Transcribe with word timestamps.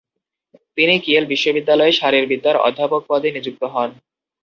তিনি 0.77 0.93
কিয়েল 1.03 1.25
বিশ্ববিদ্যালয়ে 1.33 1.97
শারীরবিদ্যার 1.99 2.61
অধ্যাপক 2.67 3.01
পদে 3.09 3.29
নিযুক্ত 3.35 3.61
হন। 3.73 3.89